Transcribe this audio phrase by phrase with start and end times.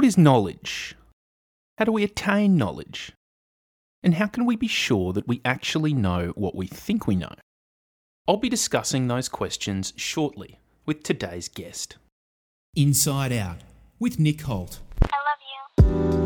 [0.00, 0.96] What is knowledge?
[1.76, 3.12] How do we attain knowledge?
[4.02, 7.34] And how can we be sure that we actually know what we think we know?
[8.26, 11.98] I'll be discussing those questions shortly with today's guest.
[12.74, 13.58] Inside Out
[13.98, 14.80] with Nick Holt.
[15.02, 15.18] I
[15.84, 16.19] love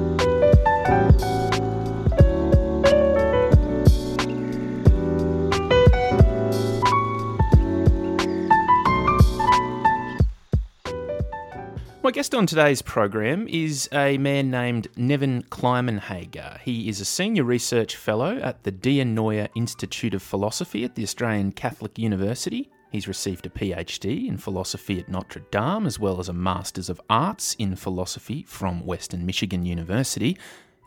[12.05, 16.61] My guest on today's program is a man named Nevin Climenhaga.
[16.61, 21.53] He is a senior research fellow at the Dianoia Institute of Philosophy at the Australian
[21.53, 22.71] Catholic University.
[22.93, 27.01] He's received a PhD in philosophy at Notre Dame, as well as a Masters of
[27.09, 30.37] Arts in Philosophy from Western Michigan University,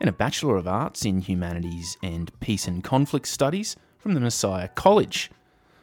[0.00, 4.68] and a Bachelor of Arts in Humanities and Peace and Conflict Studies from the Messiah
[4.68, 5.32] College.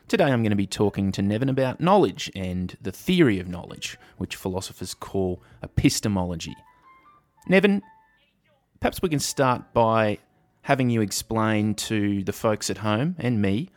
[0.07, 3.97] Today I'm going to be talking to Nevin about knowledge and the theory of knowledge,
[4.17, 6.55] which philosophers call epistemology.
[7.47, 7.81] Nevin,
[8.79, 10.19] perhaps we can start by
[10.61, 13.71] having you explain to the folks at home and me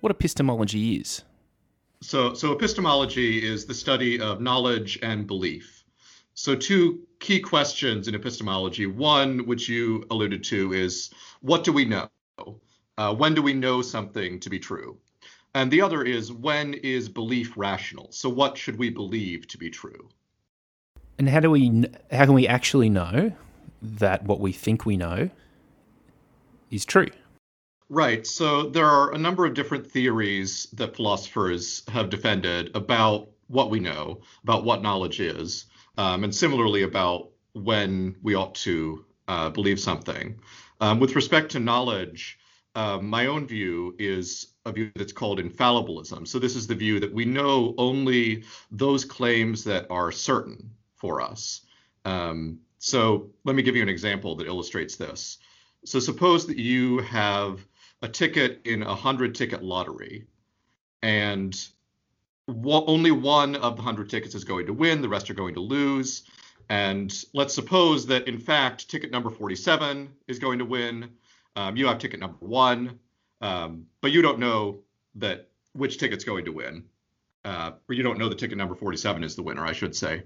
[0.00, 1.22] what epistemology is.
[2.00, 5.84] So, so epistemology is the study of knowledge and belief.
[6.34, 8.86] So, two key questions in epistemology.
[8.86, 11.10] One, which you alluded to, is
[11.40, 12.08] what do we know?
[12.98, 14.98] Uh, when do we know something to be true?
[15.54, 18.08] And the other is when is belief rational?
[18.10, 20.08] So what should we believe to be true?
[21.18, 23.32] And how do we how can we actually know
[23.82, 25.28] that what we think we know
[26.70, 27.08] is true?
[27.88, 28.26] Right.
[28.26, 33.80] So there are a number of different theories that philosophers have defended about what we
[33.80, 35.66] know, about what knowledge is,
[35.98, 40.40] um, and similarly about when we ought to uh, believe something.
[40.80, 42.38] Um, with respect to knowledge,
[42.74, 46.26] uh, my own view is a view that's called infallibilism.
[46.26, 51.20] So this is the view that we know only those claims that are certain for
[51.20, 51.62] us.
[52.04, 55.38] Um, so let me give you an example that illustrates this.
[55.84, 57.64] So suppose that you have
[58.02, 60.26] a ticket in a hundred ticket lottery,
[61.02, 61.56] and
[62.48, 65.60] only one of the hundred tickets is going to win, the rest are going to
[65.60, 66.24] lose.
[66.68, 71.10] And let's suppose that in fact ticket number 47 is going to win.
[71.56, 72.98] Um, you have ticket number one,
[73.40, 74.78] um, but you don't know
[75.16, 76.84] that which ticket's going to win.
[77.44, 80.22] Uh, or you don't know the ticket number 47 is the winner, I should say.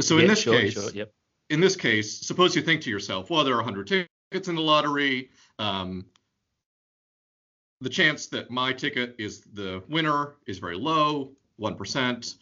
[0.00, 1.12] So in this sure, case, sure, yep.
[1.50, 4.60] in this case, suppose you think to yourself, well, there are 100 tickets in the
[4.60, 5.30] lottery.
[5.58, 6.04] Um,
[7.80, 12.34] the chance that my ticket is the winner is very low, 1%.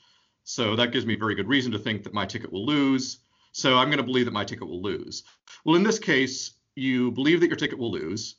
[0.44, 3.18] So that gives me very good reason to think that my ticket will lose.
[3.52, 5.24] So I'm going to believe that my ticket will lose.
[5.64, 8.36] Well, in this case, you believe that your ticket will lose.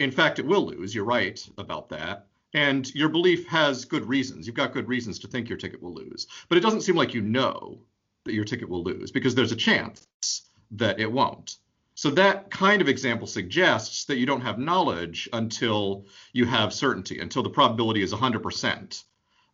[0.00, 0.94] In fact, it will lose.
[0.94, 2.26] You're right about that.
[2.52, 4.46] And your belief has good reasons.
[4.46, 6.26] You've got good reasons to think your ticket will lose.
[6.48, 7.80] But it doesn't seem like you know
[8.24, 10.06] that your ticket will lose because there's a chance
[10.72, 11.56] that it won't.
[11.94, 17.20] So that kind of example suggests that you don't have knowledge until you have certainty,
[17.20, 19.04] until the probability is 100%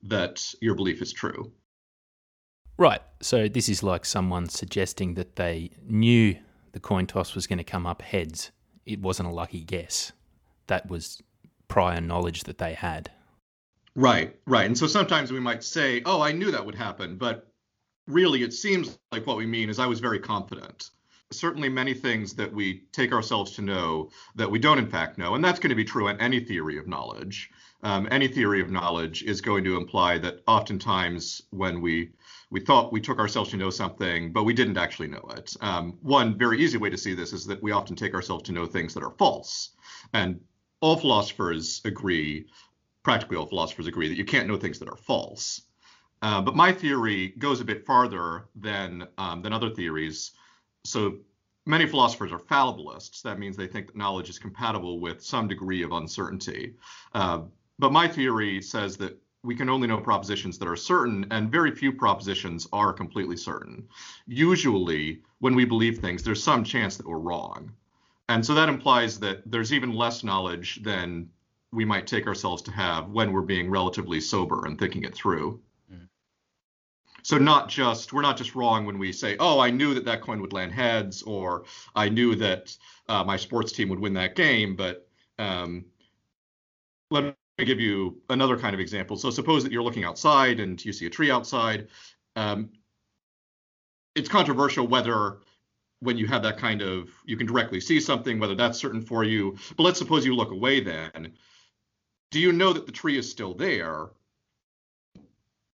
[0.05, 1.53] that your belief is true.
[2.79, 3.01] Right.
[3.21, 6.37] So this is like someone suggesting that they knew
[6.77, 8.51] the coin toss was going to come up heads.
[8.85, 10.13] It wasn't a lucky guess
[10.67, 11.23] that was
[11.69, 13.11] prior knowledge that they had.
[13.95, 14.67] Right, right.
[14.67, 17.51] And so sometimes we might say, oh, I knew that would happen, but
[18.07, 20.91] really it seems like what we mean is I was very confident.
[21.33, 25.35] Certainly, many things that we take ourselves to know that we don't, in fact, know.
[25.35, 27.51] And that's going to be true in any theory of knowledge.
[27.85, 32.11] Um, any theory of knowledge is going to imply that oftentimes when we
[32.51, 35.57] we thought we took ourselves to know something, but we didn't actually know it.
[35.61, 38.53] Um, one very easy way to see this is that we often take ourselves to
[38.53, 39.71] know things that are false.
[40.13, 40.41] And
[40.81, 42.47] all philosophers agree,
[43.03, 45.63] practically all philosophers agree, that you can't know things that are false.
[46.23, 50.33] Uh, but my theory goes a bit farther than um, than other theories.
[50.85, 51.19] So
[51.67, 53.23] many philosophers are fallibilists.
[53.23, 56.75] That means they think that knowledge is compatible with some degree of uncertainty.
[57.13, 57.43] Uh,
[57.79, 61.71] but my theory says that we can only know propositions that are certain, and very
[61.71, 63.89] few propositions are completely certain.
[64.27, 67.71] Usually, when we believe things, there's some chance that we're wrong.
[68.29, 71.31] And so that implies that there's even less knowledge than
[71.73, 75.61] we might take ourselves to have when we're being relatively sober and thinking it through.
[75.93, 76.09] Mm.
[77.23, 80.23] So not just we're not just wrong when we say, "Oh, I knew that that
[80.23, 81.65] coin would land heads," or
[81.95, 82.77] "I knew that
[83.09, 85.09] uh, my sports team would win that game." But
[85.39, 85.85] um,
[87.11, 89.17] let me give you another kind of example.
[89.17, 91.89] So suppose that you're looking outside and you see a tree outside.
[92.35, 92.71] Um,
[94.15, 95.39] it's controversial whether
[96.01, 99.25] when you have that kind of you can directly see something whether that's certain for
[99.25, 101.33] you but let's suppose you look away then
[102.31, 104.11] do you know that the tree is still there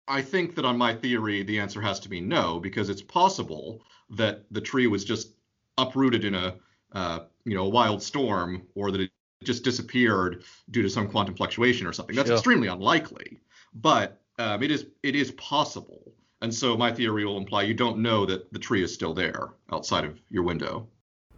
[0.08, 3.82] I think that on my theory, the answer has to be no, because it's possible
[4.10, 5.30] that the tree was just
[5.78, 6.54] uprooted in a
[6.92, 9.08] uh, you know a wild storm, or that
[9.44, 12.16] just disappeared due to some quantum fluctuation or something.
[12.16, 12.36] That's Sure.
[12.36, 13.40] extremely unlikely,
[13.74, 16.14] but um, it is it is possible.
[16.40, 19.50] And so my theory will imply you don't know that the tree is still there
[19.70, 20.88] outside of your window.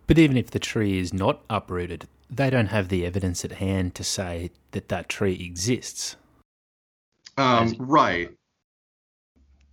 [0.07, 3.95] But even if the tree is not uprooted, they don't have the evidence at hand
[3.97, 6.17] to say that that tree exists.
[7.37, 8.31] Um, right.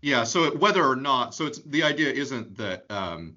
[0.02, 0.24] Yeah.
[0.24, 3.36] So whether or not, so it's the idea isn't that um,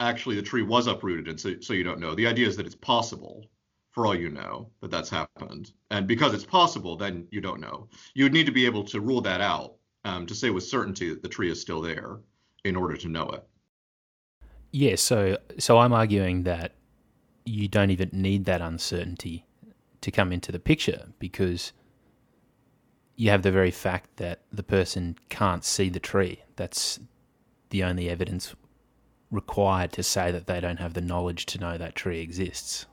[0.00, 2.14] actually the tree was uprooted, and so so you don't know.
[2.14, 3.46] The idea is that it's possible,
[3.92, 7.88] for all you know, that that's happened, and because it's possible, then you don't know.
[8.14, 11.08] You would need to be able to rule that out um, to say with certainty
[11.10, 12.20] that the tree is still there
[12.64, 13.44] in order to know it.
[14.72, 16.74] Yeah, so so I'm arguing that
[17.44, 19.44] you don't even need that uncertainty
[20.00, 21.72] to come into the picture because
[23.16, 26.42] you have the very fact that the person can't see the tree.
[26.56, 27.00] That's
[27.70, 28.54] the only evidence
[29.30, 32.86] required to say that they don't have the knowledge to know that tree exists.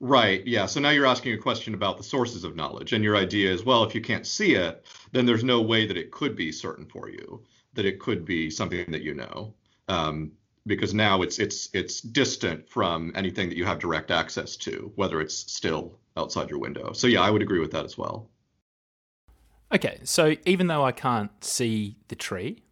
[0.00, 0.46] Right.
[0.46, 0.66] Yeah.
[0.66, 3.64] So now you're asking a question about the sources of knowledge, and your idea is,
[3.64, 6.86] well, if you can't see it, then there's no way that it could be certain
[6.86, 7.42] for you,
[7.74, 9.54] that it could be something that you know,
[9.88, 10.32] um,
[10.66, 15.20] because now it's it's it's distant from anything that you have direct access to, whether
[15.20, 16.92] it's still outside your window.
[16.92, 18.28] So yeah, I would agree with that as well.
[19.72, 22.62] Okay, so even though I can't see the tree,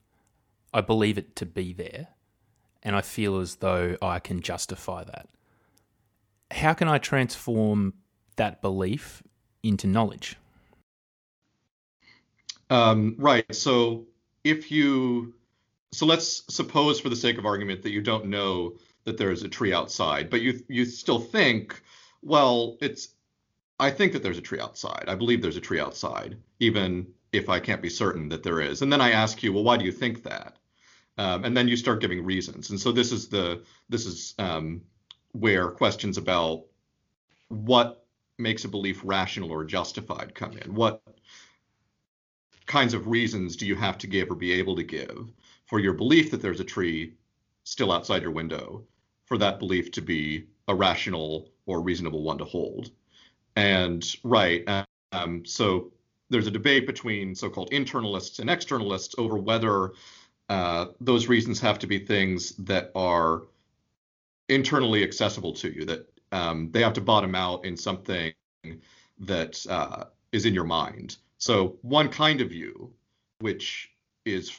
[0.73, 2.09] I believe it to be there,
[2.83, 5.29] and I feel as though I can justify that.
[6.53, 7.95] How can I transform
[8.37, 9.23] that belief
[9.63, 10.37] into knowledge?
[12.71, 13.45] Um, right.
[13.55, 14.07] So
[14.45, 15.35] if you,
[15.93, 19.43] so let's suppose for the sake of argument that you don't know that there is
[19.43, 21.83] a tree outside, but you you still think,
[22.23, 23.09] well, it's,
[23.81, 25.05] I think that there's a tree outside.
[25.09, 28.83] I believe there's a tree outside, even if I can't be certain that there is.
[28.83, 30.57] And then I ask you, well, why do you think that?
[31.19, 32.71] Um, and then you start giving reasons.
[32.71, 34.83] And so this is the this is um,
[35.33, 36.65] where questions about
[37.49, 38.07] what
[38.39, 40.75] makes a belief rational or justified come in.
[40.75, 41.03] What
[42.67, 45.33] kinds of reasons do you have to give or be able to give
[45.67, 47.15] for your belief that there's a tree
[47.65, 48.85] still outside your window
[49.25, 52.91] for that belief to be a rational or reasonable one to hold?
[53.57, 54.67] And right,
[55.13, 55.93] um, so
[56.31, 59.93] there's a debate between so-called internalists and externalists over whether
[60.49, 63.43] uh, those reasons have to be things that are
[64.49, 68.33] internally accessible to you, that um, they have to bottom out in something
[69.21, 71.17] that uh, is in your mind.
[71.39, 72.93] So one kind of view,
[73.41, 73.91] which
[74.25, 74.59] is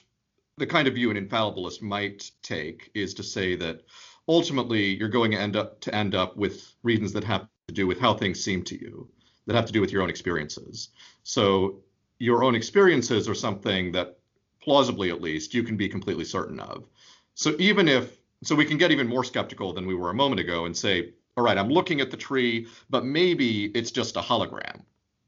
[0.58, 3.82] the kind of view an infallibilist might take, is to say that
[4.28, 7.88] ultimately you're going to end up to end up with reasons that have to do
[7.88, 9.10] with how things seem to you,
[9.46, 10.90] that have to do with your own experiences.
[11.24, 11.80] So
[12.20, 14.20] your own experiences are something that
[14.62, 16.86] plausibly at least you can be completely certain of.
[17.36, 20.40] So even if so we can get even more skeptical than we were a moment
[20.40, 24.22] ago and say, all right, I'm looking at the tree, but maybe it's just a
[24.22, 24.82] hologram.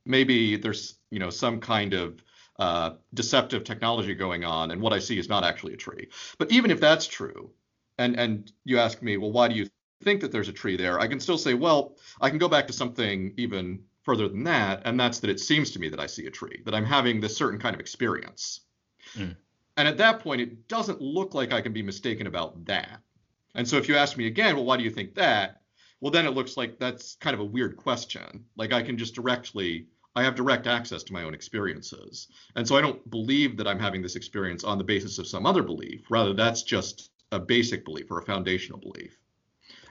[0.06, 2.24] Maybe there's, you know, some kind of
[2.60, 6.10] uh, deceptive technology going on, and what I see is not actually a tree.
[6.38, 7.52] But even if that's true,
[7.98, 9.68] and and you ask me, well, why do you
[10.04, 11.00] think that there's a tree there?
[11.00, 14.84] I can still say, well, I can go back to something even further than that,
[14.86, 17.20] and that's that it seems to me that I see a tree, that I'm having
[17.20, 18.62] this certain kind of experience.
[19.16, 19.36] Mm.
[19.78, 23.02] And at that point, it doesn't look like I can be mistaken about that.
[23.56, 25.62] And so if you ask me again, well, why do you think that?
[26.02, 28.46] Well, then it looks like that's kind of a weird question.
[28.58, 32.28] Like I can just directly, I have direct access to my own experiences.
[32.56, 35.46] And so I don't believe that I'm having this experience on the basis of some
[35.46, 36.06] other belief.
[36.10, 39.18] Rather, that's just a basic belief or a foundational belief.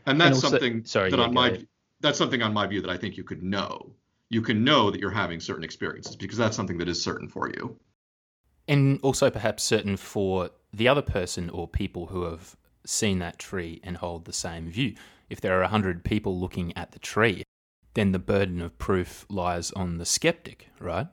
[0.06, 1.66] And that's also- something sorry, that yeah, on my ahead.
[2.00, 3.94] that's something on my view that I think you could know.
[4.28, 7.48] You can know that you're having certain experiences because that's something that is certain for
[7.48, 7.78] you.
[8.68, 12.56] And also perhaps certain for the other person or people who have
[12.86, 14.94] seen that tree and hold the same view.
[15.30, 17.42] If there are 100 people looking at the tree,
[17.94, 21.08] then the burden of proof lies on the skeptic, right?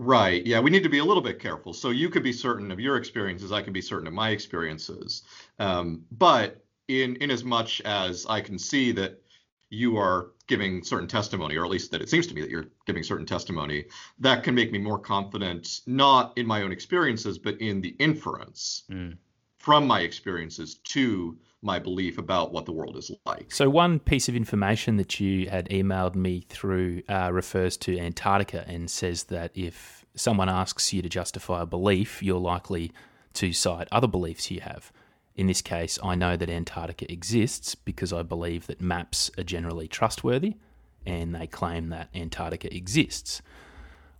[0.00, 0.44] Right.
[0.44, 1.72] Yeah, we need to be a little bit careful.
[1.72, 5.22] So you could be certain of your experiences, I can be certain of my experiences.
[5.58, 9.22] Um, but in in as much as I can see that
[9.70, 12.68] you are giving certain testimony, or at least that it seems to me that you're
[12.84, 13.84] giving certain testimony,
[14.18, 18.82] that can make me more confident, not in my own experiences, but in the inference
[18.90, 19.16] Mm.
[19.62, 23.52] From my experiences to my belief about what the world is like.
[23.52, 28.64] So, one piece of information that you had emailed me through uh, refers to Antarctica
[28.66, 32.90] and says that if someone asks you to justify a belief, you're likely
[33.34, 34.92] to cite other beliefs you have.
[35.36, 39.86] In this case, I know that Antarctica exists because I believe that maps are generally
[39.86, 40.56] trustworthy
[41.06, 43.40] and they claim that Antarctica exists.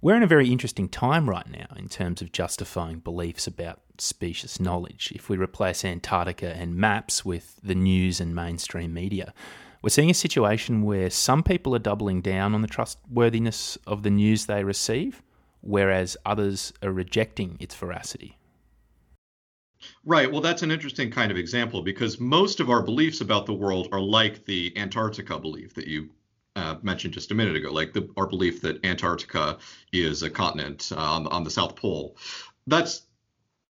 [0.05, 4.59] We're in a very interesting time right now in terms of justifying beliefs about specious
[4.59, 5.13] knowledge.
[5.15, 9.33] If we replace Antarctica and maps with the news and mainstream media,
[9.81, 14.11] we're seeing a situation where some people are doubling down on the trustworthiness of the
[14.11, 15.23] news they receive,
[15.61, 18.37] whereas others are rejecting its veracity.
[20.05, 20.31] Right.
[20.31, 23.89] Well, that's an interesting kind of example because most of our beliefs about the world
[23.93, 26.11] are like the Antarctica belief that you
[26.57, 29.59] uh, mentioned just a minute ago, like the, our belief that Antarctica
[29.93, 32.17] is a continent uh, on, on the South Pole.
[32.67, 33.03] That's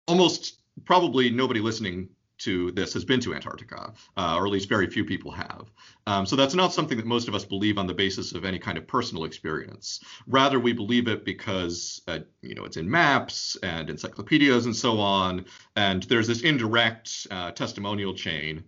[0.07, 4.89] almost probably nobody listening to this has been to Antarctica, uh, or at least very
[4.89, 5.71] few people have.
[6.07, 8.59] Um, so that's not something that most of us believe on the basis of any
[8.59, 10.01] kind of personal experience.
[10.27, 14.99] Rather, we believe it because uh, you know it's in maps and encyclopedias and so
[14.99, 18.63] on, and there's this indirect uh, testimonial chain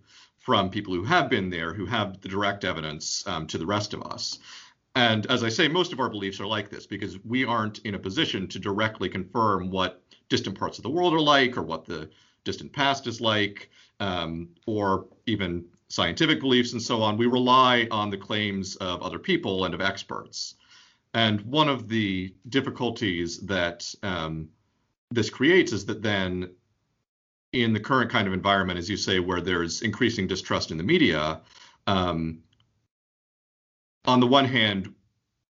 [0.46, 3.92] from people who have been there, who have the direct evidence um, to the rest
[3.92, 4.38] of us.
[4.94, 7.96] And as I say, most of our beliefs are like this because we aren't in
[7.96, 11.84] a position to directly confirm what distant parts of the world are like or what
[11.84, 12.08] the
[12.44, 17.16] distant past is like, um, or even scientific beliefs and so on.
[17.16, 20.54] We rely on the claims of other people and of experts.
[21.12, 24.48] And one of the difficulties that um,
[25.10, 26.50] this creates is that then,
[27.62, 30.82] in the current kind of environment, as you say, where there's increasing distrust in the
[30.82, 31.40] media,
[31.86, 32.42] um,
[34.04, 34.94] on the one hand,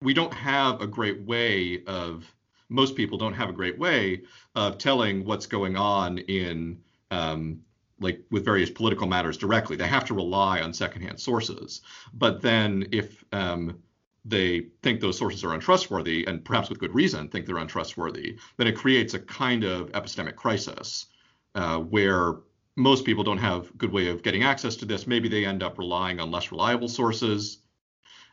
[0.01, 2.25] we don't have a great way of
[2.69, 4.21] most people don't have a great way
[4.55, 6.79] of telling what's going on in
[7.11, 7.59] um,
[7.99, 9.75] like with various political matters directly.
[9.75, 11.81] They have to rely on secondhand sources.
[12.13, 13.79] But then if um,
[14.23, 18.67] they think those sources are untrustworthy, and perhaps with good reason think they're untrustworthy, then
[18.67, 21.07] it creates a kind of epistemic crisis
[21.55, 22.35] uh, where
[22.75, 25.05] most people don't have good way of getting access to this.
[25.05, 27.59] Maybe they end up relying on less reliable sources.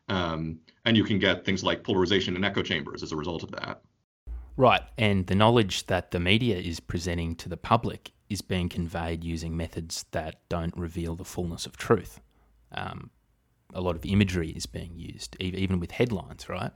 [0.09, 3.51] Um, and you can get things like polarization and echo chambers as a result of
[3.53, 3.83] that.
[4.57, 9.23] Right, and the knowledge that the media is presenting to the public is being conveyed
[9.23, 12.21] using methods that don't reveal the fullness of truth.
[12.73, 13.11] Um,
[13.75, 16.71] a lot of imagery is being used, even with headlines, right?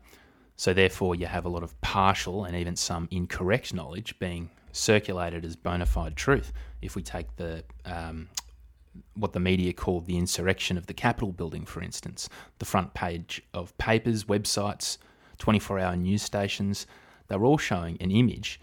[0.56, 5.44] So, therefore, you have a lot of partial and even some incorrect knowledge being circulated
[5.44, 6.52] as bona fide truth.
[6.82, 8.28] If we take the um,
[9.14, 13.42] what the media called the insurrection of the Capitol building, for instance, the front page
[13.54, 14.98] of papers, websites,
[15.38, 16.86] 24 hour news stations,
[17.28, 18.60] they were all showing an image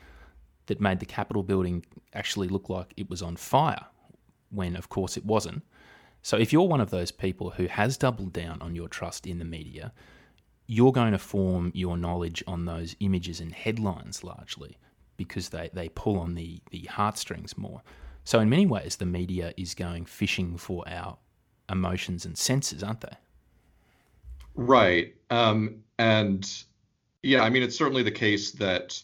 [0.66, 3.86] that made the Capitol building actually look like it was on fire,
[4.50, 5.64] when of course it wasn't.
[6.22, 9.40] So if you're one of those people who has doubled down on your trust in
[9.40, 9.94] the media,
[10.66, 14.78] you're going to form your knowledge on those images and headlines largely
[15.18, 17.82] because they, they pull on the, the heartstrings more.
[18.24, 21.18] So, in many ways, the media is going fishing for our
[21.70, 23.18] emotions and senses, aren't they?
[24.56, 25.16] Right.
[25.30, 26.50] Um, and
[27.24, 29.02] yeah, I mean, it's certainly the case that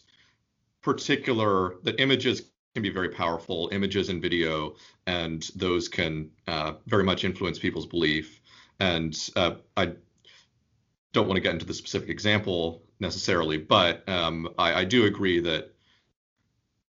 [0.82, 2.42] particular that images
[2.74, 4.74] can be very powerful, images and video,
[5.06, 8.40] and those can uh, very much influence people's belief.
[8.80, 9.92] And uh, I
[11.12, 15.38] don't want to get into the specific example necessarily, but um, I, I do agree
[15.40, 15.73] that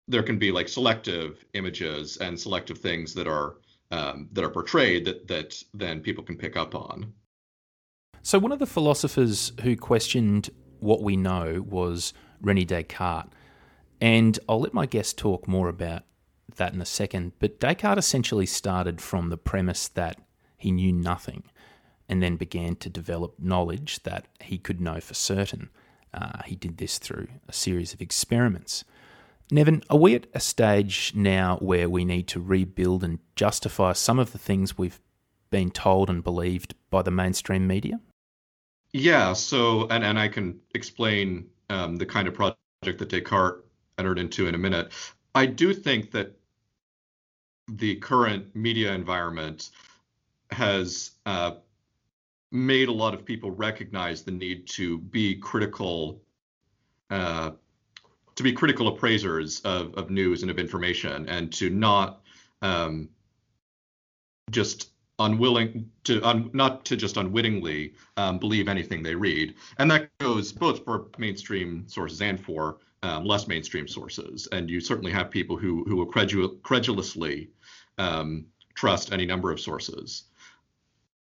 [0.08, 3.56] there can be like selective images and selective things that are
[3.90, 7.12] um, that are portrayed that that then people can pick up on.
[8.22, 13.30] So one of the philosophers who questioned what we know was Rene Descartes.
[14.00, 16.02] And I'll let my guest talk more about
[16.56, 17.32] that in a second.
[17.38, 20.20] But Descartes essentially started from the premise that
[20.56, 21.44] he knew nothing
[22.08, 25.70] and then began to develop knowledge that he could know for certain.
[26.12, 28.84] Uh, he did this through a series of experiments.
[29.50, 34.18] Nevin, are we at a stage now where we need to rebuild and justify some
[34.18, 35.00] of the things we've
[35.50, 38.00] been told and believed by the mainstream media?
[38.92, 39.32] Yeah.
[39.32, 43.62] So, and and I can explain um, the kind of project that Descartes
[43.98, 44.92] entered into in a minute.
[45.34, 46.36] I do think that
[47.68, 49.70] the current media environment
[50.50, 51.52] has uh,
[52.52, 56.20] made a lot of people recognize the need to be critical,
[57.10, 57.50] uh,
[58.36, 62.22] to be critical appraisers of, of news and of information, and to not
[62.62, 63.08] um,
[64.50, 70.10] just unwilling to un, not to just unwittingly um, believe anything they read, and that
[70.18, 74.48] goes both for mainstream sources and for um, less mainstream sources.
[74.50, 77.50] And you certainly have people who who will credul- credulously
[77.98, 80.24] um, trust any number of sources.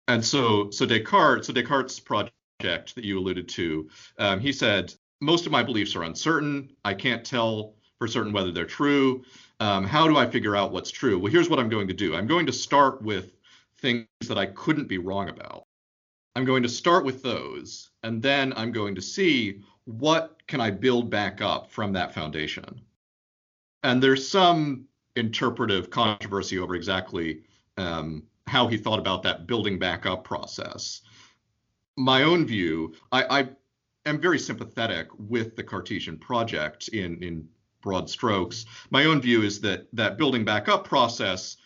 [0.09, 5.47] And so so Descartes so Descartes' project that you alluded to, um, he said most
[5.47, 6.69] of my beliefs are uncertain.
[6.85, 9.25] I can't tell for certain whether they're true.
[9.61, 11.17] Um, how do I figure out what's true?
[11.17, 12.17] Well, here's what I'm going to do.
[12.17, 13.37] I'm going to start with
[13.79, 15.63] things that I couldn't be wrong about.
[16.35, 20.71] I'm going to start with those, and then I'm going to see what can I
[20.71, 22.81] build back up from that foundation?
[23.85, 27.43] And there's some interpretive controversy over exactly
[27.77, 31.03] um, how he thought about that building back up process.
[31.97, 33.49] My own view, I, I
[34.07, 37.49] am very sympathetic with the Cartesian project in, in
[37.83, 38.67] broad strokes.
[38.91, 41.57] My own view is that that building back up process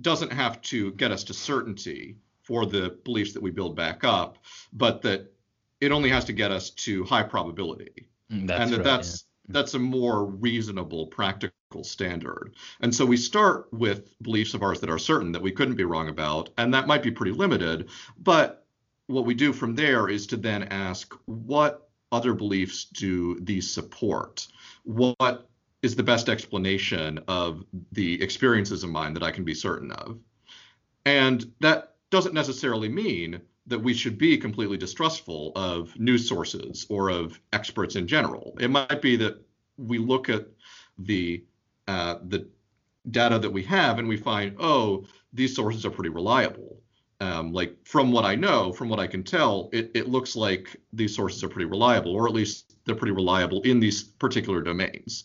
[0.00, 4.38] doesn't have to get us to certainty for the beliefs that we build back up,
[4.72, 5.32] but that
[5.80, 8.08] it only has to get us to high probability.
[8.30, 12.54] Mm, that's and that right, that's that's a more reasonable practical standard.
[12.80, 15.84] And so we start with beliefs of ours that are certain that we couldn't be
[15.84, 18.66] wrong about, and that might be pretty limited, but
[19.10, 24.46] what we do from there is to then ask what other beliefs do these support?
[24.84, 25.48] What
[25.82, 30.18] is the best explanation of the experiences of mine that I can be certain of?
[31.04, 37.10] And that doesn't necessarily mean that we should be completely distrustful of news sources or
[37.10, 38.56] of experts in general.
[38.60, 39.40] It might be that
[39.76, 40.46] we look at
[40.98, 41.44] the
[41.88, 42.46] uh, the
[43.10, 46.79] data that we have and we find, oh, these sources are pretty reliable.
[47.20, 50.74] Um, like from what I know, from what I can tell, it, it looks like
[50.92, 55.24] these sources are pretty reliable, or at least they're pretty reliable in these particular domains.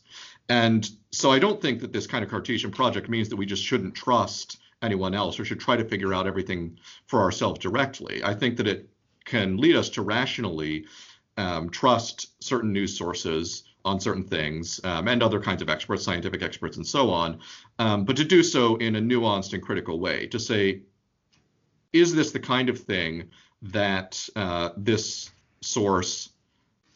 [0.50, 3.64] And so I don't think that this kind of Cartesian project means that we just
[3.64, 8.24] shouldn't trust anyone else or should try to figure out everything for ourselves directly.
[8.24, 8.90] I think that it
[9.24, 10.86] can lead us to rationally
[11.38, 16.42] um, trust certain news sources on certain things um, and other kinds of experts, scientific
[16.42, 17.40] experts, and so on,
[17.80, 20.28] um, but to do so in a nuanced and critical way.
[20.28, 20.82] To say,
[21.96, 23.30] is this the kind of thing
[23.62, 26.30] that uh, this source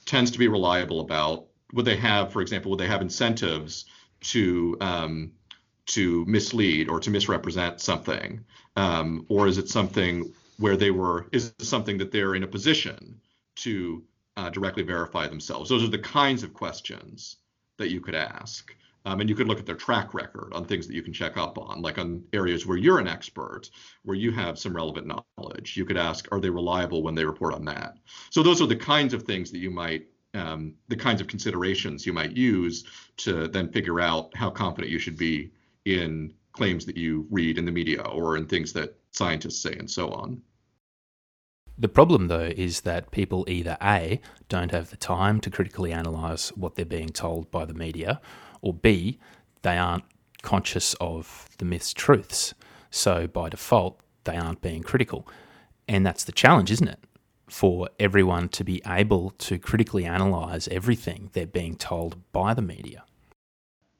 [0.06, 1.46] tends to be reliable about?
[1.74, 3.86] Would they have, for example, would they have incentives
[4.22, 5.32] to um,
[5.86, 8.44] to mislead or to misrepresent something,
[8.76, 12.48] um, or is it something where they were is it something that they're in a
[12.48, 13.22] position
[13.56, 14.04] to
[14.36, 15.70] uh, directly verify themselves?
[15.70, 17.38] Those are the kinds of questions
[17.78, 18.76] that you could ask.
[19.06, 21.38] Um, and you could look at their track record on things that you can check
[21.38, 23.70] up on, like on areas where you're an expert,
[24.04, 25.78] where you have some relevant knowledge.
[25.78, 27.98] You could ask, are they reliable when they report on that?
[28.30, 32.06] So those are the kinds of things that you might, um, the kinds of considerations
[32.06, 32.86] you might use
[33.18, 35.52] to then figure out how confident you should be
[35.86, 39.90] in claims that you read in the media or in things that scientists say and
[39.90, 40.42] so on.
[41.78, 46.50] The problem, though, is that people either A, don't have the time to critically analyse
[46.50, 48.20] what they're being told by the media,
[48.62, 49.20] or B,
[49.62, 50.06] they aren't
[50.42, 52.54] conscious of the myth's truths.
[52.90, 55.28] So by default, they aren't being critical.
[55.88, 57.00] And that's the challenge, isn't it?
[57.48, 63.04] For everyone to be able to critically analyse everything they're being told by the media.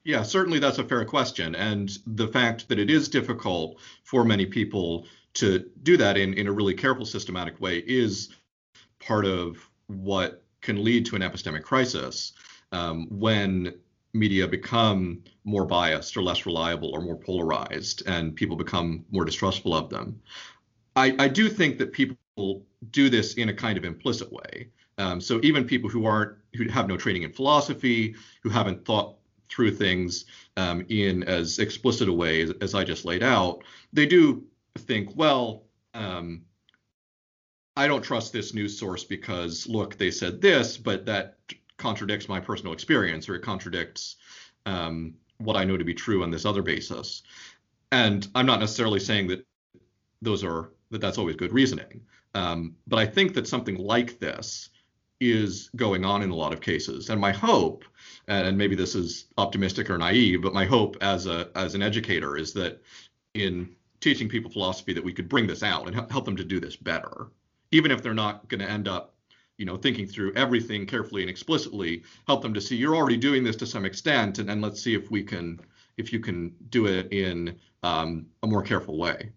[0.04, 1.54] Yeah, certainly that's a fair question.
[1.54, 6.46] And the fact that it is difficult for many people to do that in, in
[6.46, 8.30] a really careful, systematic way is
[8.98, 9.56] part of
[9.88, 12.32] what can lead to an epistemic crisis
[12.72, 13.74] um, when
[14.12, 19.74] media become more biased or less reliable or more polarized and people become more distrustful
[19.74, 20.20] of them.
[20.96, 24.68] I, I do think that people do this in a kind of implicit way.
[24.98, 29.16] Um, so even people who aren't who have no training in philosophy, who haven't thought
[29.48, 34.06] through things um, in as explicit a way as, as, I just laid out, they
[34.06, 34.44] do
[34.78, 36.42] think, well, um,
[37.76, 41.38] I don't trust this news source because look, they said this, but that
[41.80, 44.16] contradicts my personal experience or it contradicts
[44.66, 47.22] um, what I know to be true on this other basis.
[47.90, 49.44] And I'm not necessarily saying that
[50.22, 52.02] those are that that's always good reasoning,
[52.34, 54.70] um, but I think that something like this
[55.20, 57.10] is going on in a lot of cases.
[57.10, 57.84] And my hope,
[58.28, 62.36] and maybe this is optimistic or naive, but my hope as a as an educator
[62.36, 62.82] is that
[63.34, 66.58] in teaching people philosophy that we could bring this out and help them to do
[66.58, 67.28] this better,
[67.70, 69.14] even if they're not going to end up,
[69.60, 72.02] you know, thinking through everything carefully and explicitly.
[72.26, 74.94] Help them to see you're already doing this to some extent, and then let's see
[74.94, 75.60] if we can
[75.98, 79.30] if you can do it in um, a more careful way.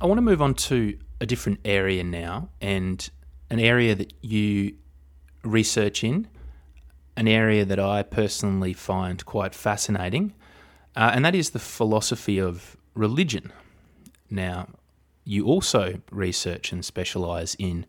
[0.00, 3.10] I want to move on to a different area now, and
[3.50, 4.76] an area that you
[5.42, 6.28] research in,
[7.16, 10.32] an area that I personally find quite fascinating,
[10.94, 13.52] uh, and that is the philosophy of religion.
[14.30, 14.68] Now,
[15.24, 17.84] you also research and specialize in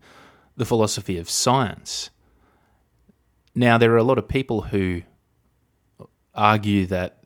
[0.56, 2.10] the philosophy of science.
[3.54, 5.02] Now, there are a lot of people who
[6.34, 7.18] argue that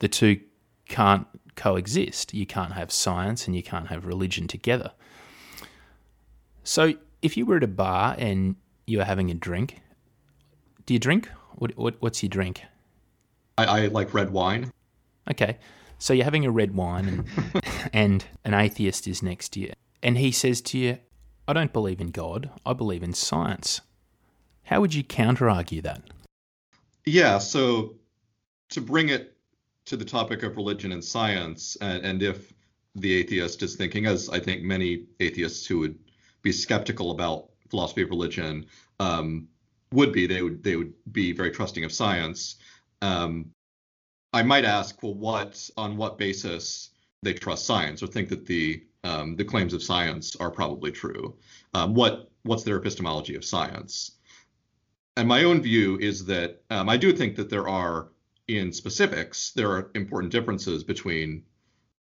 [0.00, 0.40] the two
[0.88, 2.34] can't coexist.
[2.34, 4.92] You can't have science and you can't have religion together.
[6.62, 9.80] So, if you were at a bar and you were having a drink,
[10.86, 11.28] do you drink?
[11.54, 12.62] What, what what's your drink?
[13.56, 14.72] I, I like red wine.
[15.30, 15.58] Okay,
[15.98, 17.62] so you're having a red wine, and,
[17.92, 20.98] and an atheist is next to you, and he says to you,
[21.48, 22.50] "I don't believe in God.
[22.64, 23.80] I believe in science."
[24.64, 26.02] How would you counter argue that?
[27.04, 27.96] Yeah, so
[28.68, 29.36] to bring it
[29.86, 32.52] to the topic of religion and science, and, and if
[32.94, 35.98] the atheist is thinking, as I think many atheists who would
[36.42, 38.66] be skeptical about philosophy of religion
[39.00, 39.48] um,
[39.92, 42.56] would be, they would they would be very trusting of science.
[43.02, 43.50] Um,
[44.32, 46.90] I might ask, well, what on what basis
[47.22, 51.36] they trust science or think that the um, the claims of science are probably true?
[51.74, 54.12] Um, what what's their epistemology of science?
[55.16, 58.08] And my own view is that um, I do think that there are,
[58.48, 61.42] in specifics, there are important differences between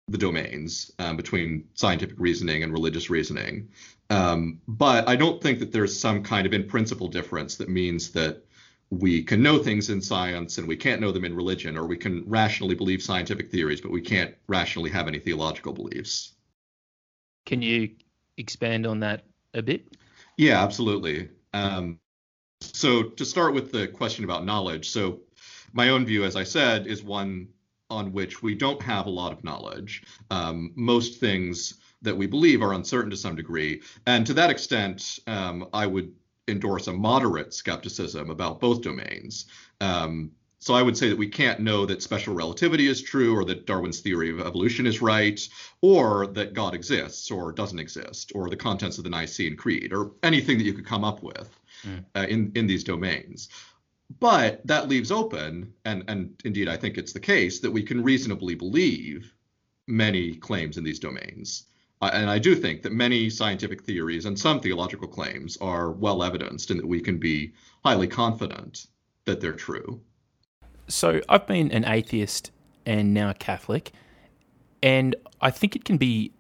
[0.08, 3.68] the domains, um, between scientific reasoning and religious reasoning.
[4.10, 8.10] Um, but I don't think that there's some kind of in principle difference that means
[8.12, 8.44] that
[8.90, 11.96] we can know things in science and we can't know them in religion, or we
[11.96, 16.34] can rationally believe scientific theories, but we can't rationally have any theological beliefs.
[17.44, 17.90] Can you
[18.36, 19.24] expand on that
[19.54, 19.96] a bit?
[20.36, 21.28] Yeah, absolutely.
[21.52, 21.98] Um,
[22.60, 25.20] so to start with the question about knowledge, so
[25.72, 27.48] my own view, as I said, is one
[27.90, 30.02] on which we don't have a lot of knowledge.
[30.30, 35.18] Um, most things that we believe are uncertain to some degree, and to that extent,
[35.26, 36.12] um, I would
[36.48, 39.46] endorse a moderate skepticism about both domains.
[39.80, 43.44] Um, so I would say that we can't know that special relativity is true, or
[43.46, 45.40] that Darwin's theory of evolution is right,
[45.80, 50.12] or that God exists or doesn't exist, or the contents of the Nicene Creed, or
[50.22, 51.50] anything that you could come up with
[51.84, 52.04] mm.
[52.14, 53.48] uh, in in these domains.
[54.20, 58.00] But that leaves open, and and indeed I think it's the case that we can
[58.00, 59.34] reasonably believe
[59.88, 61.66] many claims in these domains.
[62.00, 66.22] Uh, and I do think that many scientific theories and some theological claims are well
[66.22, 67.52] evidenced, and that we can be
[67.84, 68.86] highly confident
[69.24, 70.00] that they're true.
[70.92, 72.50] So I've been an atheist
[72.84, 73.92] and now a Catholic,
[74.82, 76.32] and I think it can be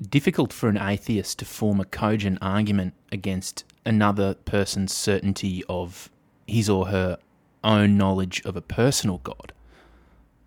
[0.00, 6.10] difficult for an atheist to form a cogent argument against another person's certainty of
[6.46, 7.18] his or her
[7.62, 9.52] own knowledge of a personal God.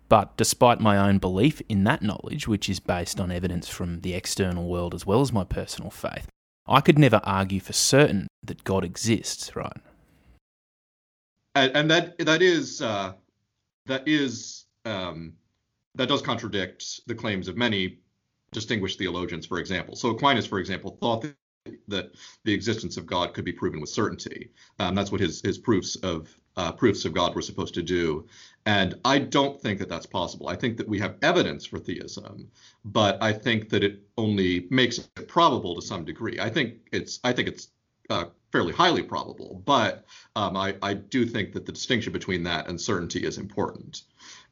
[0.08, 4.14] But despite my own belief in that knowledge, which is based on evidence from the
[4.14, 6.26] external world as well as my personal faith,
[6.66, 9.76] I could never argue for certain that God exists, right?
[11.54, 13.14] And, that that is uh,
[13.86, 15.32] that is um,
[15.94, 17.98] that does contradict the claims of many
[18.52, 19.96] distinguished theologians, for example.
[19.96, 21.34] So Aquinas, for example, thought that
[21.88, 22.12] that
[22.44, 24.50] the existence of God could be proven with certainty.
[24.78, 28.26] Um, that's what his his proofs of uh, proofs of God were supposed to do.
[28.64, 30.48] And I don't think that that's possible.
[30.48, 32.48] I think that we have evidence for theism,
[32.84, 36.38] but I think that it only makes it probable to some degree.
[36.40, 37.68] I think it's I think it's
[38.10, 42.68] uh, fairly highly probable, but um, I, I do think that the distinction between that
[42.68, 44.02] and certainty is important.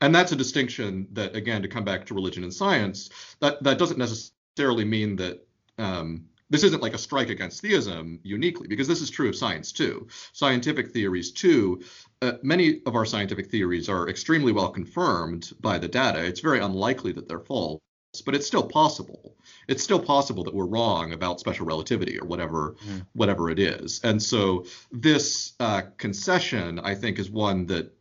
[0.01, 3.79] And that's a distinction that, again, to come back to religion and science, that, that
[3.79, 5.47] doesn't necessarily mean that
[5.79, 9.73] um, this isn't like a strike against theism uniquely, because this is true of science
[9.73, 10.07] too.
[10.33, 11.83] Scientific theories too.
[12.21, 16.23] Uh, many of our scientific theories are extremely well confirmed by the data.
[16.23, 17.81] It's very unlikely that they're false,
[18.21, 19.37] but it's still possible.
[19.69, 23.07] It's still possible that we're wrong about special relativity or whatever mm.
[23.13, 24.01] whatever it is.
[24.05, 27.93] And so this uh, concession, I think, is one that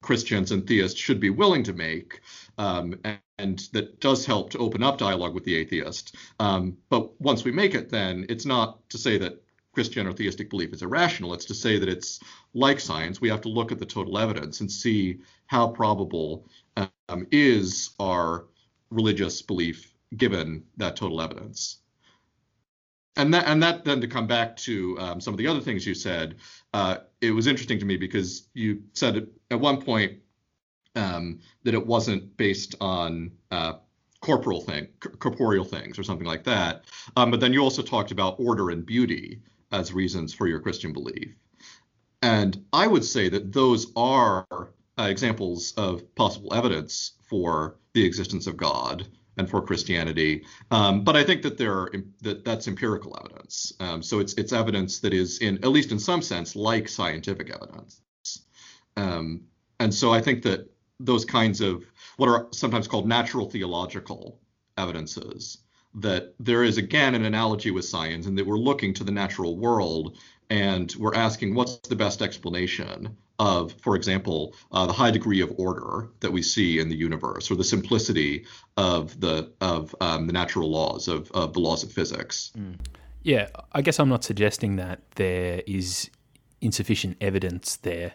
[0.00, 2.20] Christians and theists should be willing to make,
[2.56, 6.14] um, and, and, that does help to open up dialogue with the atheist.
[6.38, 10.50] Um, but once we make it, then it's not to say that Christian or theistic
[10.50, 11.34] belief is irrational.
[11.34, 12.20] It's to say that it's
[12.54, 13.20] like science.
[13.20, 18.46] We have to look at the total evidence and see how probable um, is our
[18.90, 21.78] religious belief given that total evidence
[23.18, 25.86] and that and that then to come back to um, some of the other things
[25.86, 26.36] you said,
[26.72, 30.20] uh, it was interesting to me because you said at one point
[30.94, 33.74] um, that it wasn't based on uh,
[34.20, 34.86] corporal thing,
[35.18, 36.84] corporeal things or something like that.
[37.16, 40.92] Um, but then you also talked about order and beauty as reasons for your Christian
[40.92, 41.34] belief,
[42.22, 44.46] and I would say that those are
[44.98, 49.06] uh, examples of possible evidence for the existence of God
[49.36, 50.44] and for Christianity.
[50.70, 53.72] Um, but I think that there are, that that's empirical evidence.
[53.80, 57.50] Um, so it's it's evidence that is in at least in some sense like scientific
[57.50, 58.00] evidence.
[58.96, 59.42] Um,
[59.80, 61.84] and so I think that those kinds of
[62.16, 64.40] what are sometimes called natural theological
[64.76, 65.58] evidences
[65.94, 69.56] that there is again an analogy with science and that we're looking to the natural
[69.56, 70.18] world
[70.50, 75.52] and we're asking what's the best explanation of, for example, uh, the high degree of
[75.58, 78.44] order that we see in the universe, or the simplicity
[78.76, 82.52] of the of um, the natural laws of, of the laws of physics.
[82.58, 82.78] Mm.
[83.22, 86.10] Yeah, I guess I'm not suggesting that there is
[86.60, 88.14] insufficient evidence there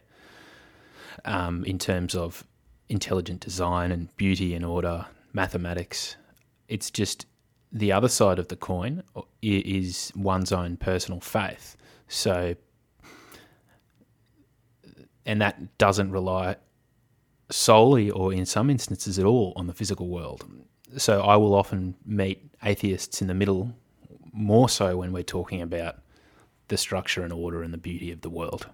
[1.26, 2.46] um, in terms of
[2.90, 6.16] intelligent design and beauty and order, mathematics.
[6.68, 7.26] It's just
[7.72, 9.04] the other side of the coin
[9.42, 11.76] is one's own personal faith.
[12.14, 12.56] So
[15.26, 16.58] and that doesn't rely
[17.50, 20.46] solely or in some instances at all on the physical world.
[20.98, 23.76] So I will often meet atheists in the middle,
[24.32, 26.02] more so when we're talking about
[26.68, 28.68] the structure and order and the beauty of the world.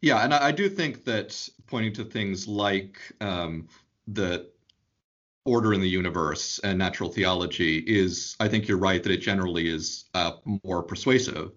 [0.00, 3.68] Yeah, and I, do think that pointing to things like um,
[4.06, 4.48] the
[5.44, 9.68] order in the universe and natural theology is, I think you're right that it generally
[9.68, 10.32] is uh,
[10.64, 11.52] more persuasive,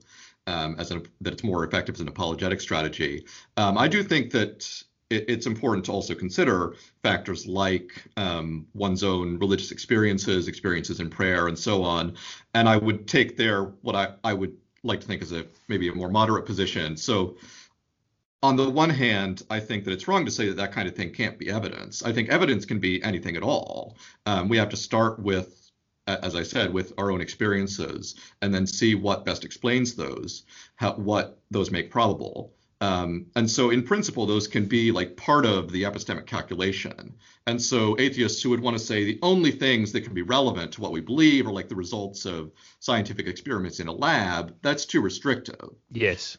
[0.48, 3.26] um, as an, that it's more effective as an apologetic strategy.
[3.58, 9.04] Um, I do think that it, it's important to also consider factors like um, one's
[9.04, 12.16] own religious experiences, experiences in prayer, and so on.
[12.54, 15.88] And I would take there what I, I would like to think is a maybe
[15.88, 16.98] a more moderate position.
[16.98, 17.38] So
[18.42, 20.96] on the one hand, I think that it's wrong to say that that kind of
[20.96, 22.04] thing can't be evidence.
[22.04, 23.96] I think evidence can be anything at all.
[24.26, 25.63] Um, we have to start with,
[26.08, 30.44] as I said, with our own experiences and then see what best explains those,
[30.76, 32.54] how, what those make probable.
[32.82, 37.14] Um, and so, in principle, those can be like part of the epistemic calculation.
[37.48, 40.74] And so, atheists who would want to say the only things that can be relevant
[40.74, 44.86] to what we believe are like the results of scientific experiments in a lab, that's
[44.86, 45.70] too restrictive.
[45.92, 46.38] Yes.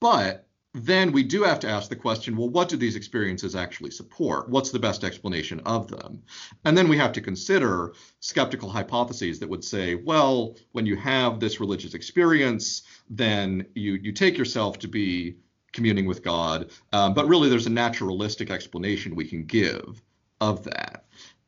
[0.00, 0.47] But
[0.84, 4.48] then we do have to ask the question well, what do these experiences actually support?
[4.48, 6.22] What's the best explanation of them?
[6.64, 11.40] And then we have to consider skeptical hypotheses that would say, well, when you have
[11.40, 15.36] this religious experience, then you, you take yourself to be
[15.72, 16.70] communing with God.
[16.92, 20.02] Um, but really, there's a naturalistic explanation we can give
[20.40, 21.04] of that.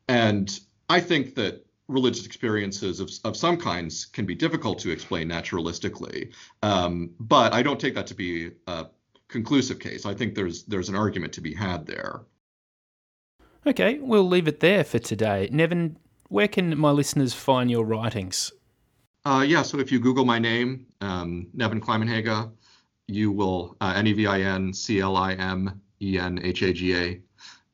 [0.09, 5.29] And I think that religious experiences of, of some kinds can be difficult to explain
[5.29, 6.33] naturalistically.
[6.63, 8.87] Um, but I don't take that to be a
[9.31, 10.05] conclusive case.
[10.05, 12.23] I think there's there's an argument to be had there.
[13.67, 15.49] Okay, we'll leave it there for today.
[15.53, 15.97] Nevin,
[16.29, 18.53] where can my listeners find your writings?
[19.25, 22.51] Uh, yeah, so if you Google my name, um, Nevin Climenhaga,
[23.07, 26.63] you will uh, N E V I N C L I M E N H
[26.63, 27.21] A G A.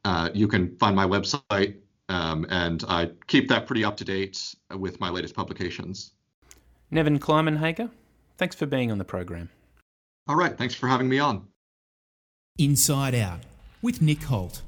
[0.05, 1.77] Uh, you can find my website,
[2.09, 6.13] um, and I keep that pretty up to date with my latest publications.
[6.91, 7.91] Nevin Climenhaga,
[8.39, 9.51] thanks for being on the program.
[10.29, 11.47] All right, thanks for having me on.
[12.59, 13.41] Inside Out
[13.83, 14.63] with Nick Holt.